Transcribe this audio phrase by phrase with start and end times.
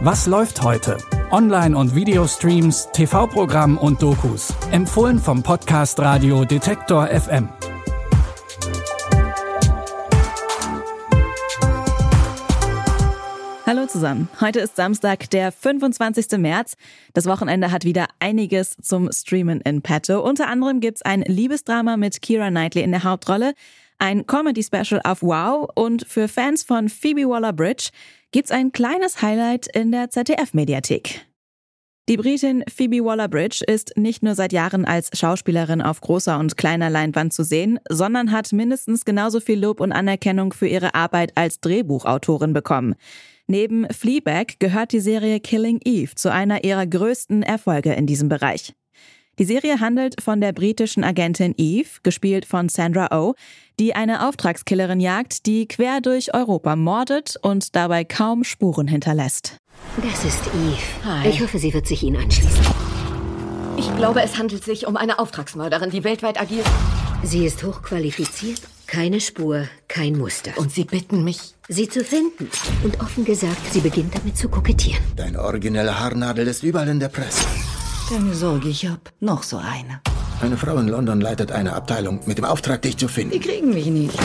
[0.00, 0.98] Was läuft heute?
[1.30, 4.52] Online- und Videostreams, TV-Programm und Dokus.
[4.70, 7.48] Empfohlen vom Podcast Radio Detektor FM.
[13.64, 14.28] Hallo zusammen.
[14.38, 16.38] Heute ist Samstag, der 25.
[16.38, 16.76] März.
[17.14, 20.20] Das Wochenende hat wieder einiges zum Streamen in petto.
[20.20, 23.54] Unter anderem gibt's ein Liebesdrama mit Kira Knightley in der Hauptrolle,
[23.98, 27.90] ein Comedy-Special auf Wow und für Fans von Phoebe Waller-Bridge
[28.32, 31.26] gibt's ein kleines Highlight in der ZDF-Mediathek.
[32.08, 36.88] Die Britin Phoebe Waller-Bridge ist nicht nur seit Jahren als Schauspielerin auf großer und kleiner
[36.88, 41.58] Leinwand zu sehen, sondern hat mindestens genauso viel Lob und Anerkennung für ihre Arbeit als
[41.60, 42.94] Drehbuchautorin bekommen.
[43.48, 48.72] Neben Fleabag gehört die Serie Killing Eve zu einer ihrer größten Erfolge in diesem Bereich.
[49.38, 53.34] Die Serie handelt von der britischen Agentin Eve, gespielt von Sandra Oh,
[53.78, 59.58] die eine Auftragskillerin jagt, die quer durch Europa mordet und dabei kaum Spuren hinterlässt.
[60.02, 60.78] Das ist Eve.
[61.04, 61.28] Hi.
[61.28, 62.64] Ich hoffe, sie wird sich Ihnen anschließen.
[63.76, 66.66] Ich glaube, es handelt sich um eine Auftragsmörderin, die weltweit agiert.
[67.22, 70.52] Sie ist hochqualifiziert, keine Spur, kein Muster.
[70.56, 71.54] Und Sie bitten mich.
[71.68, 72.48] Sie zu finden.
[72.84, 75.02] Und offen gesagt, sie beginnt damit zu kokettieren.
[75.16, 77.44] Deine originelle Haarnadel ist überall in der Presse.
[78.08, 80.00] Keine Sorge, ich hab noch so eine.
[80.40, 83.40] Eine Frau in London leitet eine Abteilung mit dem Auftrag, dich zu Die finden.
[83.40, 84.16] kriegen mich nicht.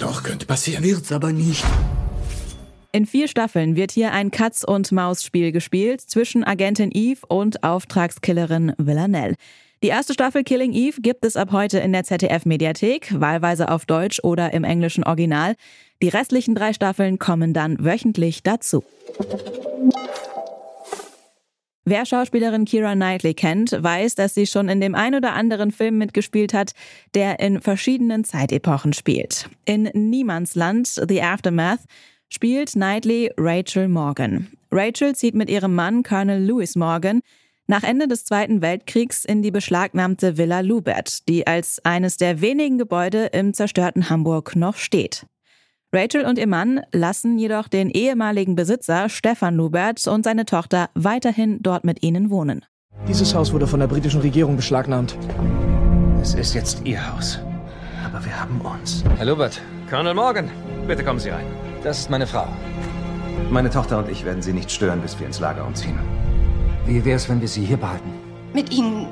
[0.00, 0.82] Doch, könnte passieren.
[0.84, 1.64] Wird's aber nicht.
[2.92, 9.34] In vier Staffeln wird hier ein Katz-und-Maus-Spiel gespielt zwischen Agentin Eve und Auftragskillerin Villanelle.
[9.82, 14.20] Die erste Staffel Killing Eve gibt es ab heute in der ZDF-Mediathek, wahlweise auf Deutsch
[14.22, 15.54] oder im englischen Original.
[16.02, 18.82] Die restlichen drei Staffeln kommen dann wöchentlich dazu.
[21.90, 25.96] Wer Schauspielerin Kira Knightley kennt, weiß, dass sie schon in dem ein oder anderen Film
[25.96, 26.72] mitgespielt hat,
[27.14, 29.48] der in verschiedenen Zeitepochen spielt.
[29.64, 31.80] In Niemandsland, The Aftermath,
[32.28, 34.48] spielt Knightley Rachel Morgan.
[34.70, 37.20] Rachel zieht mit ihrem Mann Colonel Lewis Morgan
[37.66, 42.76] nach Ende des Zweiten Weltkriegs in die beschlagnahmte Villa Lubert, die als eines der wenigen
[42.76, 45.24] Gebäude im zerstörten Hamburg noch steht.
[45.90, 51.62] Rachel und ihr Mann lassen jedoch den ehemaligen Besitzer Stefan Lubert und seine Tochter weiterhin
[51.62, 52.66] dort mit ihnen wohnen.
[53.08, 55.16] Dieses Haus wurde von der britischen Regierung beschlagnahmt.
[56.20, 57.38] Es ist jetzt Ihr Haus.
[58.04, 59.02] Aber wir haben uns.
[59.16, 60.50] Herr Lubert, Colonel Morgan,
[60.86, 61.46] bitte kommen Sie rein.
[61.82, 62.46] Das ist meine Frau.
[63.50, 65.98] Meine Tochter und ich werden Sie nicht stören, bis wir ins Lager umziehen.
[66.84, 68.10] Wie wär's, wenn wir sie hier behalten?
[68.52, 69.06] Mit Ihnen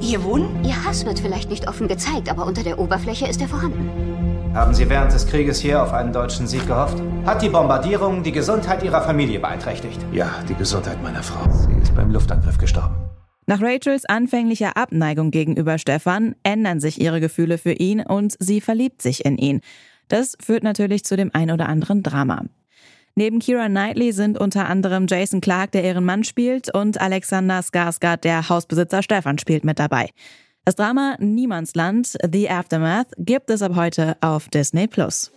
[0.00, 0.64] hier wohnen?
[0.64, 4.13] Ihr Hass wird vielleicht nicht offen gezeigt, aber unter der Oberfläche ist er vorhanden.
[4.54, 7.02] Haben Sie während des Krieges hier auf einen deutschen Sieg gehofft?
[7.26, 9.98] Hat die Bombardierung die Gesundheit Ihrer Familie beeinträchtigt?
[10.12, 11.50] Ja, die Gesundheit meiner Frau.
[11.50, 12.94] Sie ist beim Luftangriff gestorben.
[13.46, 19.02] Nach Rachels anfänglicher Abneigung gegenüber Stefan ändern sich ihre Gefühle für ihn und sie verliebt
[19.02, 19.60] sich in ihn.
[20.06, 22.44] Das führt natürlich zu dem ein oder anderen Drama.
[23.16, 28.22] Neben Kira Knightley sind unter anderem Jason Clark, der ihren Mann spielt, und Alexander Skarsgård,
[28.22, 30.10] der Hausbesitzer Stefan, spielt mit dabei.
[30.64, 35.30] Das Drama Niemandsland, The Aftermath, gibt es ab heute auf Disney Plus.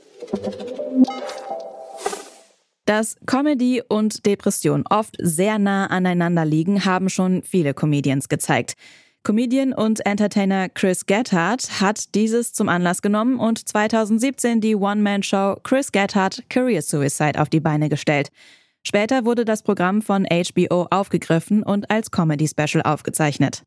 [2.85, 8.75] Dass Comedy und Depression oft sehr nah aneinander liegen, haben schon viele Comedians gezeigt.
[9.23, 15.91] Comedian und Entertainer Chris Gethard hat dieses zum Anlass genommen und 2017 die One-Man-Show Chris
[15.91, 18.29] Gethard Career Suicide auf die Beine gestellt.
[18.83, 23.63] Später wurde das Programm von HBO aufgegriffen und als Comedy-Special aufgezeichnet.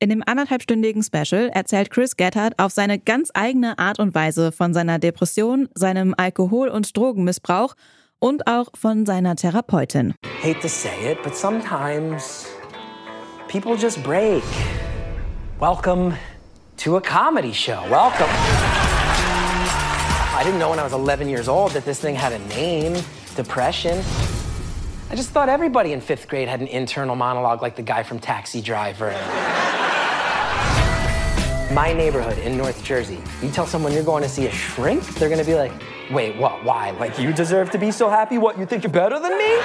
[0.00, 4.72] In dem anderthalbstündigen Special erzählt Chris Gethard auf seine ganz eigene Art und Weise von
[4.72, 7.74] seiner Depression, seinem Alkohol- und Drogenmissbrauch
[8.20, 10.14] und auch von seiner Therapeutin.
[10.40, 12.46] hate to say it, but sometimes
[13.48, 14.44] people just break.
[15.58, 16.14] Welcome
[16.76, 17.82] to a comedy show.
[17.90, 18.30] Welcome.
[20.32, 22.94] I didn't know when I was 11 years old that this thing had a name
[23.34, 23.98] depression.
[25.10, 28.20] I just thought everybody in fifth grade had an internal monologue like the guy from
[28.20, 29.12] Taxi Driver.
[31.78, 35.28] My neighborhood in North Jersey, you tell someone you're going to see a shrink, they're
[35.28, 35.70] to be like,
[36.10, 36.64] wait, what?
[36.64, 36.90] Why?
[36.90, 38.36] Like, you deserve to be so happy?
[38.36, 39.56] What, you think you're better than me?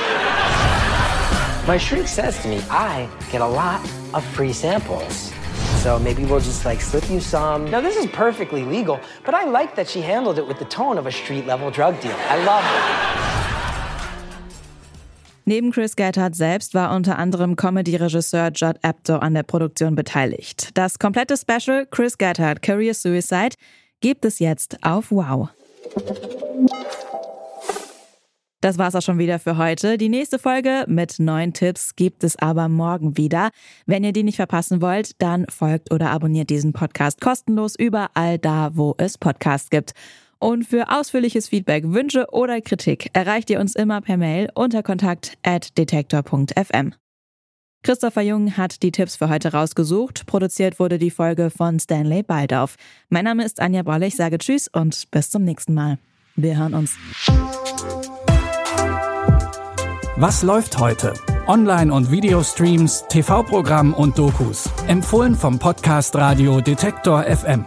[1.68, 3.82] My shrink says to me, I get a lot
[4.14, 5.34] of free samples.
[5.82, 7.66] So maybe we'll just like slip you some.
[7.72, 11.00] Now, this is perfectly legal, but I like that she handled it with the tone
[11.00, 12.16] of a street level drug deal.
[12.30, 13.33] I love it.
[15.46, 20.70] Neben Chris Gethard selbst war unter anderem Comedy-Regisseur Judd Apatow an der Produktion beteiligt.
[20.74, 23.56] Das komplette Special Chris Gethard Career Suicide
[24.00, 25.50] gibt es jetzt auf Wow.
[28.62, 29.98] Das war's auch schon wieder für heute.
[29.98, 33.50] Die nächste Folge mit neuen Tipps gibt es aber morgen wieder.
[33.86, 38.72] Wenn ihr die nicht verpassen wollt, dann folgt oder abonniert diesen Podcast kostenlos überall da,
[38.74, 39.92] wo es Podcasts gibt.
[40.40, 45.38] Und für ausführliches Feedback, Wünsche oder Kritik erreicht ihr uns immer per Mail unter kontakt
[45.44, 46.94] at detektor.fm.
[47.84, 50.26] Christopher Jung hat die Tipps für heute rausgesucht.
[50.26, 52.78] Produziert wurde die Folge von Stanley Baldauf.
[53.10, 54.08] Mein Name ist Anja Bolle.
[54.08, 55.98] Ich sage Tschüss und bis zum nächsten Mal.
[56.36, 56.96] Wir hören uns.
[60.16, 61.14] Was läuft heute?
[61.48, 64.70] Online- und Videostreams, TV-Programm und Dokus.
[64.88, 67.66] Empfohlen vom Podcast Radio Detektor FM.